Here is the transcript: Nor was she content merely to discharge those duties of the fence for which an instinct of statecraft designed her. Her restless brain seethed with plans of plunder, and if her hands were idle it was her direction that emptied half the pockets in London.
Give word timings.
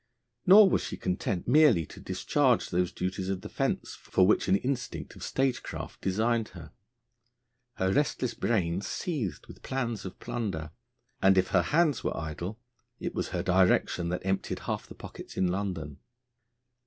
Nor 0.47 0.67
was 0.67 0.81
she 0.83 0.97
content 0.97 1.47
merely 1.47 1.85
to 1.85 1.99
discharge 1.99 2.71
those 2.71 2.91
duties 2.91 3.29
of 3.29 3.41
the 3.41 3.49
fence 3.49 3.93
for 3.93 4.25
which 4.25 4.47
an 4.47 4.55
instinct 4.55 5.15
of 5.15 5.21
statecraft 5.21 6.01
designed 6.01 6.49
her. 6.57 6.71
Her 7.75 7.93
restless 7.93 8.33
brain 8.33 8.81
seethed 8.81 9.45
with 9.45 9.61
plans 9.61 10.03
of 10.03 10.17
plunder, 10.17 10.71
and 11.21 11.37
if 11.37 11.49
her 11.49 11.61
hands 11.61 12.03
were 12.03 12.17
idle 12.17 12.59
it 12.99 13.13
was 13.13 13.27
her 13.27 13.43
direction 13.43 14.09
that 14.09 14.25
emptied 14.25 14.61
half 14.61 14.87
the 14.87 14.95
pockets 14.95 15.37
in 15.37 15.45
London. 15.49 15.99